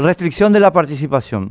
Restricción 0.00 0.52
de 0.52 0.60
la 0.60 0.72
participación. 0.72 1.50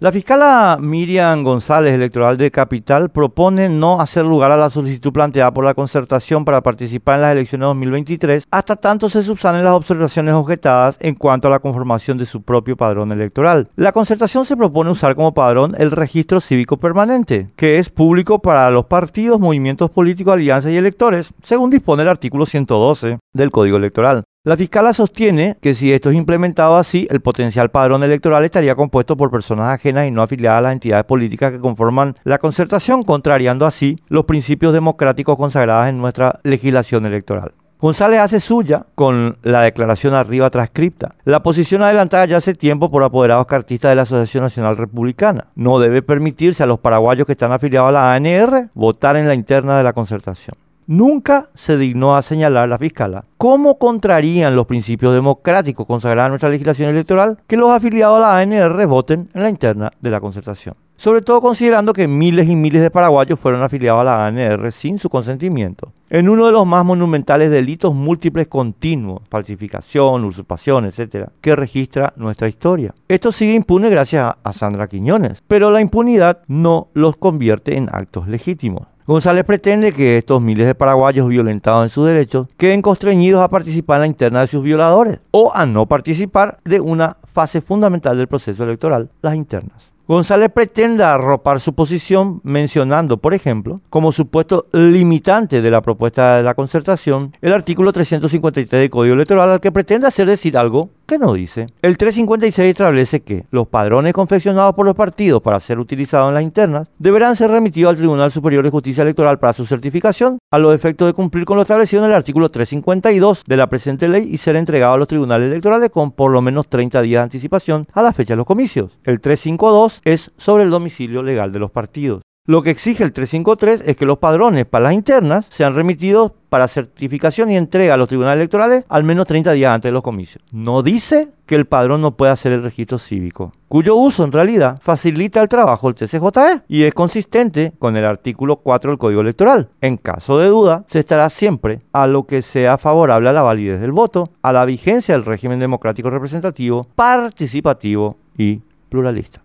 La 0.00 0.10
fiscala 0.10 0.78
Miriam 0.80 1.44
González, 1.44 1.94
electoral 1.94 2.36
de 2.36 2.50
Capital, 2.50 3.12
propone 3.12 3.68
no 3.68 4.00
hacer 4.00 4.24
lugar 4.24 4.50
a 4.50 4.56
la 4.56 4.68
solicitud 4.68 5.12
planteada 5.12 5.54
por 5.54 5.64
la 5.64 5.74
concertación 5.74 6.44
para 6.44 6.60
participar 6.60 7.14
en 7.14 7.22
las 7.22 7.30
elecciones 7.30 7.66
2023 7.66 8.48
hasta 8.50 8.74
tanto 8.74 9.08
se 9.08 9.22
subsanen 9.22 9.62
las 9.62 9.74
observaciones 9.74 10.34
objetadas 10.34 10.96
en 10.98 11.14
cuanto 11.14 11.46
a 11.46 11.52
la 11.52 11.60
conformación 11.60 12.18
de 12.18 12.26
su 12.26 12.42
propio 12.42 12.76
padrón 12.76 13.12
electoral. 13.12 13.70
La 13.76 13.92
concertación 13.92 14.44
se 14.44 14.56
propone 14.56 14.90
usar 14.90 15.14
como 15.14 15.32
padrón 15.32 15.76
el 15.78 15.92
registro 15.92 16.40
cívico 16.40 16.78
permanente, 16.78 17.50
que 17.54 17.78
es 17.78 17.90
público 17.90 18.40
para 18.40 18.68
los 18.72 18.86
partidos, 18.86 19.38
movimientos 19.38 19.88
políticos, 19.92 20.34
alianzas 20.34 20.72
y 20.72 20.76
electores, 20.76 21.32
según 21.44 21.70
dispone 21.70 22.02
el 22.02 22.08
artículo 22.08 22.44
112 22.44 23.20
del 23.32 23.52
Código 23.52 23.76
Electoral. 23.76 24.24
La 24.46 24.58
fiscala 24.58 24.92
sostiene 24.92 25.56
que 25.62 25.72
si 25.72 25.90
esto 25.90 26.10
es 26.10 26.16
implementado 26.16 26.76
así, 26.76 27.08
el 27.10 27.22
potencial 27.22 27.70
padrón 27.70 28.02
electoral 28.02 28.44
estaría 28.44 28.74
compuesto 28.74 29.16
por 29.16 29.30
personas 29.30 29.68
ajenas 29.68 30.06
y 30.06 30.10
no 30.10 30.20
afiliadas 30.20 30.58
a 30.58 30.60
las 30.60 30.72
entidades 30.74 31.06
políticas 31.06 31.50
que 31.50 31.60
conforman 31.60 32.18
la 32.24 32.36
concertación, 32.36 33.04
contrariando 33.04 33.64
así 33.64 33.98
los 34.08 34.26
principios 34.26 34.74
democráticos 34.74 35.38
consagrados 35.38 35.88
en 35.88 35.96
nuestra 35.96 36.40
legislación 36.42 37.06
electoral. 37.06 37.52
González 37.80 38.20
hace 38.20 38.38
suya, 38.38 38.84
con 38.94 39.38
la 39.42 39.62
declaración 39.62 40.12
arriba 40.12 40.50
transcripta, 40.50 41.14
la 41.24 41.42
posición 41.42 41.80
adelantada 41.80 42.26
ya 42.26 42.36
hace 42.36 42.52
tiempo 42.52 42.90
por 42.90 43.02
apoderados 43.02 43.46
cartistas 43.46 43.92
de 43.92 43.94
la 43.94 44.02
Asociación 44.02 44.42
Nacional 44.44 44.76
Republicana. 44.76 45.46
No 45.54 45.78
debe 45.78 46.02
permitirse 46.02 46.62
a 46.62 46.66
los 46.66 46.80
paraguayos 46.80 47.24
que 47.24 47.32
están 47.32 47.52
afiliados 47.52 47.88
a 47.88 47.92
la 47.92 48.12
ANR 48.12 48.68
votar 48.74 49.16
en 49.16 49.26
la 49.26 49.32
interna 49.32 49.78
de 49.78 49.84
la 49.84 49.94
concertación. 49.94 50.54
Nunca 50.86 51.48
se 51.54 51.78
dignó 51.78 52.14
a 52.14 52.22
señalar 52.22 52.68
la 52.68 52.78
fiscala 52.78 53.24
cómo 53.38 53.78
contrarían 53.78 54.54
los 54.54 54.66
principios 54.66 55.14
democráticos 55.14 55.86
consagrados 55.86 56.28
en 56.28 56.32
nuestra 56.32 56.50
legislación 56.50 56.90
electoral 56.90 57.38
que 57.46 57.56
los 57.56 57.70
afiliados 57.70 58.18
a 58.18 58.20
la 58.20 58.38
ANR 58.38 58.86
voten 58.86 59.30
en 59.32 59.42
la 59.42 59.48
interna 59.48 59.90
de 60.00 60.10
la 60.10 60.20
concertación. 60.20 60.74
Sobre 60.96 61.22
todo 61.22 61.40
considerando 61.40 61.92
que 61.92 62.06
miles 62.06 62.48
y 62.48 62.54
miles 62.54 62.80
de 62.80 62.90
paraguayos 62.90 63.40
fueron 63.40 63.62
afiliados 63.62 64.02
a 64.02 64.04
la 64.04 64.26
ANR 64.26 64.70
sin 64.70 64.98
su 64.98 65.10
consentimiento. 65.10 65.92
En 66.08 66.28
uno 66.28 66.46
de 66.46 66.52
los 66.52 66.66
más 66.66 66.84
monumentales 66.84 67.50
delitos 67.50 67.94
múltiples 67.94 68.46
continuos, 68.46 69.22
falsificación, 69.28 70.24
usurpación, 70.24 70.84
etc., 70.84 71.28
que 71.40 71.56
registra 71.56 72.12
nuestra 72.16 72.46
historia. 72.46 72.94
Esto 73.08 73.32
sigue 73.32 73.54
impune 73.54 73.90
gracias 73.90 74.34
a 74.42 74.52
Sandra 74.52 74.86
Quiñones, 74.86 75.42
pero 75.48 75.70
la 75.70 75.80
impunidad 75.80 76.42
no 76.46 76.88
los 76.94 77.16
convierte 77.16 77.76
en 77.76 77.88
actos 77.90 78.28
legítimos. 78.28 78.86
González 79.06 79.44
pretende 79.44 79.92
que 79.92 80.16
estos 80.16 80.40
miles 80.40 80.66
de 80.66 80.74
paraguayos 80.74 81.28
violentados 81.28 81.84
en 81.84 81.90
sus 81.90 82.06
derechos 82.06 82.48
queden 82.56 82.80
constreñidos 82.80 83.42
a 83.42 83.50
participar 83.50 83.96
en 83.96 84.00
la 84.00 84.06
interna 84.06 84.40
de 84.40 84.46
sus 84.46 84.62
violadores 84.62 85.20
o 85.30 85.52
a 85.54 85.66
no 85.66 85.84
participar 85.84 86.58
de 86.64 86.80
una 86.80 87.18
fase 87.34 87.60
fundamental 87.60 88.16
del 88.16 88.28
proceso 88.28 88.64
electoral, 88.64 89.10
las 89.20 89.34
internas. 89.34 89.92
González 90.08 90.50
pretende 90.50 91.04
arropar 91.04 91.60
su 91.60 91.74
posición 91.74 92.40
mencionando, 92.44 93.18
por 93.18 93.34
ejemplo, 93.34 93.80
como 93.90 94.12
supuesto 94.12 94.66
limitante 94.72 95.60
de 95.60 95.70
la 95.70 95.82
propuesta 95.82 96.36
de 96.36 96.42
la 96.42 96.54
concertación, 96.54 97.32
el 97.42 97.52
artículo 97.52 97.92
353 97.92 98.80
del 98.80 98.90
Código 98.90 99.14
Electoral 99.14 99.50
al 99.50 99.60
que 99.60 99.72
pretende 99.72 100.06
hacer 100.06 100.28
decir 100.28 100.56
algo 100.58 100.90
que 101.06 101.18
no 101.18 101.32
dice. 101.32 101.66
El 101.82 101.96
356 101.96 102.70
establece 102.70 103.20
que 103.20 103.46
los 103.50 103.68
padrones 103.68 104.12
confeccionados 104.12 104.74
por 104.74 104.86
los 104.86 104.94
partidos 104.94 105.42
para 105.42 105.60
ser 105.60 105.78
utilizados 105.78 106.28
en 106.28 106.34
las 106.34 106.42
internas 106.42 106.88
deberán 106.98 107.36
ser 107.36 107.50
remitidos 107.50 107.90
al 107.90 107.96
Tribunal 107.96 108.30
Superior 108.30 108.64
de 108.64 108.70
Justicia 108.70 109.02
Electoral 109.02 109.38
para 109.38 109.52
su 109.52 109.66
certificación 109.66 110.38
a 110.50 110.58
los 110.58 110.74
efectos 110.74 111.06
de 111.06 111.12
cumplir 111.12 111.44
con 111.44 111.56
lo 111.56 111.62
establecido 111.62 112.04
en 112.04 112.10
el 112.10 112.16
artículo 112.16 112.50
352 112.50 113.42
de 113.46 113.56
la 113.56 113.68
presente 113.68 114.08
ley 114.08 114.28
y 114.30 114.38
ser 114.38 114.56
entregados 114.56 114.94
a 114.94 114.98
los 114.98 115.08
tribunales 115.08 115.50
electorales 115.50 115.90
con 115.90 116.12
por 116.12 116.30
lo 116.30 116.40
menos 116.40 116.68
30 116.68 117.02
días 117.02 117.20
de 117.20 117.24
anticipación 117.24 117.86
a 117.92 118.02
la 118.02 118.12
fecha 118.12 118.34
de 118.34 118.38
los 118.38 118.46
comicios. 118.46 118.98
El 119.04 119.20
352 119.20 120.02
es 120.04 120.30
sobre 120.36 120.64
el 120.64 120.70
domicilio 120.70 121.22
legal 121.22 121.52
de 121.52 121.58
los 121.58 121.70
partidos. 121.70 122.22
Lo 122.46 122.62
que 122.62 122.68
exige 122.68 123.02
el 123.02 123.12
353 123.12 123.88
es 123.88 123.96
que 123.96 124.04
los 124.04 124.18
padrones 124.18 124.66
para 124.66 124.82
las 124.82 124.92
internas 124.92 125.46
sean 125.48 125.74
remitidos 125.74 126.32
para 126.50 126.68
certificación 126.68 127.50
y 127.50 127.56
entrega 127.56 127.94
a 127.94 127.96
los 127.96 128.06
tribunales 128.06 128.36
electorales 128.36 128.84
al 128.90 129.02
menos 129.02 129.26
30 129.26 129.52
días 129.52 129.72
antes 129.72 129.88
de 129.88 129.94
los 129.94 130.02
comicios. 130.02 130.44
No 130.52 130.82
dice 130.82 131.30
que 131.46 131.54
el 131.54 131.64
padrón 131.64 132.02
no 132.02 132.18
pueda 132.18 132.32
hacer 132.32 132.52
el 132.52 132.62
registro 132.62 132.98
cívico, 132.98 133.54
cuyo 133.68 133.96
uso 133.96 134.24
en 134.24 134.32
realidad 134.32 134.78
facilita 134.82 135.40
el 135.40 135.48
trabajo 135.48 135.86
del 135.86 135.94
TCJE 135.94 136.64
y 136.68 136.82
es 136.82 136.92
consistente 136.92 137.72
con 137.78 137.96
el 137.96 138.04
artículo 138.04 138.56
4 138.56 138.90
del 138.90 138.98
Código 138.98 139.22
Electoral. 139.22 139.70
En 139.80 139.96
caso 139.96 140.36
de 140.36 140.48
duda, 140.48 140.84
se 140.86 140.98
estará 140.98 141.30
siempre 141.30 141.80
a 141.94 142.06
lo 142.06 142.26
que 142.26 142.42
sea 142.42 142.76
favorable 142.76 143.30
a 143.30 143.32
la 143.32 143.40
validez 143.40 143.80
del 143.80 143.92
voto, 143.92 144.28
a 144.42 144.52
la 144.52 144.66
vigencia 144.66 145.14
del 145.14 145.24
régimen 145.24 145.60
democrático 145.60 146.10
representativo, 146.10 146.86
participativo 146.94 148.18
y 148.36 148.60
pluralista. 148.90 149.43